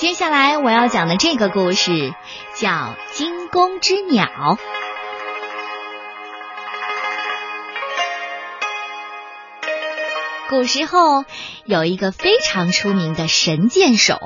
[0.00, 2.14] 接下来我要讲的这个故事
[2.54, 2.70] 叫
[3.12, 4.24] 《惊弓之鸟》。
[10.48, 11.26] 古时候
[11.66, 14.16] 有一个非常出名的神箭手，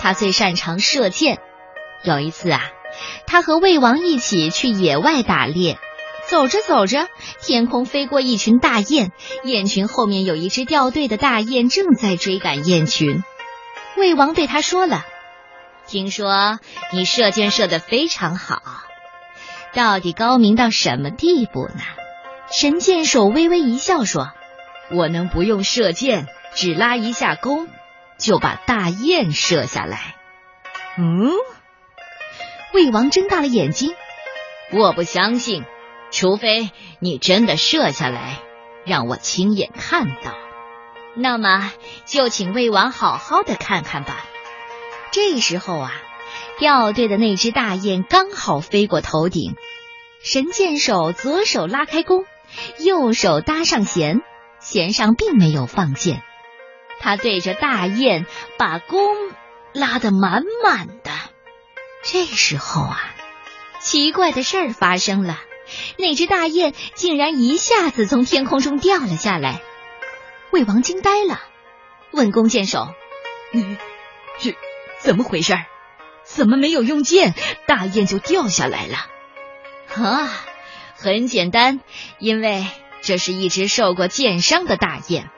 [0.00, 1.38] 他最擅长射箭。
[2.02, 2.60] 有一次啊，
[3.24, 5.78] 他和魏王一起去野外打猎，
[6.26, 7.06] 走着走着，
[7.40, 9.12] 天空飞过一群大雁，
[9.44, 13.22] 雁群后面有一只掉队的大雁正在追赶雁群。
[13.96, 15.04] 魏王对他说了
[15.86, 16.58] ：“听说
[16.92, 18.62] 你射箭射得非常好，
[19.72, 21.82] 到底高明到什么地步呢？”
[22.52, 24.32] 神箭手微微一笑说。
[24.90, 27.68] 我能不用射箭，只拉一下弓，
[28.18, 30.14] 就把大雁射下来。
[30.98, 31.30] 嗯，
[32.74, 33.94] 魏王睁大了眼睛，
[34.72, 35.64] 我不相信，
[36.10, 38.40] 除非你真的射下来，
[38.84, 40.34] 让我亲眼看到。
[41.14, 41.72] 那么
[42.04, 44.24] 就请魏王好好的看看吧。
[45.12, 45.92] 这时候啊，
[46.58, 49.54] 掉队的那只大雁刚好飞过头顶，
[50.22, 52.24] 神箭手左手拉开弓，
[52.78, 54.20] 右手搭上弦。
[54.60, 56.22] 弦上并没有放箭，
[56.98, 58.24] 他对着大雁
[58.56, 59.04] 把弓
[59.74, 61.10] 拉得满满的。
[62.02, 62.98] 这时候啊，
[63.78, 65.38] 奇怪的事儿发生了，
[65.98, 69.60] 那只大雁竟然一下子从天空中掉了下来。
[70.54, 71.40] 魏王惊呆了，
[72.12, 72.86] 问弓箭手
[73.50, 73.76] ：“你
[74.38, 74.54] 这
[75.00, 75.52] 怎么回事？
[76.22, 77.34] 怎么没有用箭，
[77.66, 78.98] 大雁就掉下来了？”
[80.00, 80.30] 啊，
[80.94, 81.80] 很简单，
[82.20, 82.64] 因为。
[83.02, 85.28] 这是一只受过箭伤的大雁，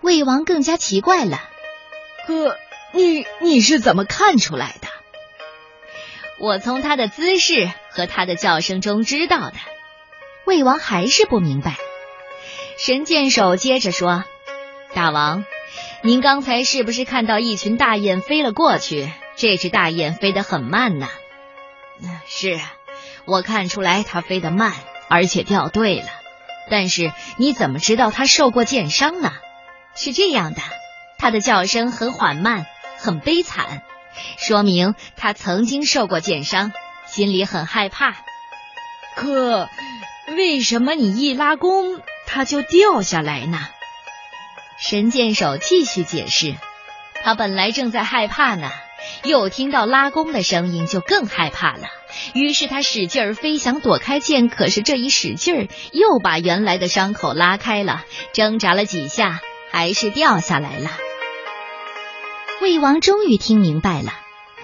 [0.00, 1.40] 魏王更加奇怪了。
[2.26, 2.56] 哥，
[2.92, 4.88] 你你是怎么看出来的？
[6.40, 9.54] 我从他的姿势和他的叫声中知道的。
[10.44, 11.76] 魏王还是不明白。
[12.78, 14.24] 神箭手接着说
[14.94, 15.44] ：“大王，
[16.02, 19.10] 您刚才是不是看到一群大雁飞了过去？
[19.36, 21.08] 这只大雁飞得很慢呢。
[22.26, 22.60] ”“是，
[23.24, 24.72] 我看出来它飞得慢，
[25.08, 26.06] 而且掉队了。”
[26.70, 29.32] 但是你怎么知道它受过箭伤呢？
[29.94, 30.62] 是这样的，
[31.18, 32.64] 它的叫声很缓慢，
[32.98, 33.82] 很悲惨，
[34.38, 36.72] 说明它曾经受过箭伤，
[37.06, 38.14] 心里很害怕。
[39.16, 39.68] 可
[40.28, 43.68] 为什么你一拉弓，它就掉下来呢？
[44.78, 46.54] 神箭手继续解释，
[47.22, 48.70] 他本来正在害怕呢。
[49.22, 51.88] 又听到拉弓的声音，就更害怕了。
[52.32, 58.02] 于是他使劲儿飞，想躲开箭，可是这一使劲儿，又把原来的伤口拉开了。
[58.32, 59.40] 挣扎了几下，
[59.70, 60.90] 还是掉下来了。
[62.62, 64.12] 魏王终于听明白了，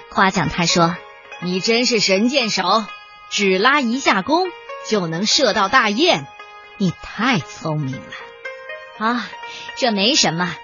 [0.09, 0.97] 夸奖他说
[1.43, 2.63] ：“你真是神箭手，
[3.29, 4.49] 只拉一下弓
[4.89, 6.27] 就能射到大雁，
[6.79, 8.13] 你太聪明了。”
[9.01, 9.27] 啊，
[9.77, 10.55] 这没什么，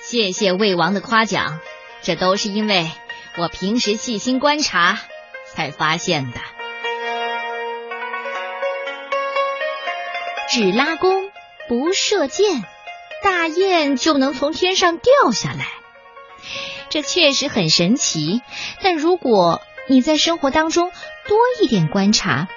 [0.00, 1.60] 谢谢魏王的夸奖，
[2.00, 2.90] 这都是因为。
[3.36, 4.98] 我平时细心观察，
[5.52, 6.40] 才发现的。
[10.50, 11.30] 只拉弓
[11.68, 12.64] 不射箭，
[13.22, 15.66] 大雁就能从天上掉下来。
[16.88, 18.40] 这确实很神奇。
[18.82, 20.90] 但如果你在生活当中
[21.26, 22.48] 多一点观察，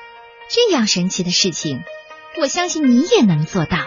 [0.49, 1.83] 这样神奇的事情，
[2.37, 3.77] 我相信你也能做到。